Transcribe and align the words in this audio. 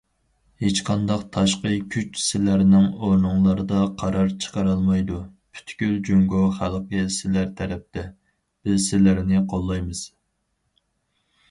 ھېچقانداق 0.61 1.25
تاشقى 1.35 1.73
كۈچ 1.95 2.17
سىلەرنىڭ 2.21 2.87
ئورنۇڭلاردا 3.09 3.83
قارار 4.01 4.33
چىقىرالمايدۇ، 4.47 5.21
پۈتكۈل 5.59 5.95
جۇڭگو 6.09 6.43
خەلقى 6.59 7.05
سىلەر 7.19 7.55
تەرەپتە، 7.63 8.09
بىز 8.09 8.83
سىلەرنى 8.91 9.47
قوللايمىز. 9.55 10.05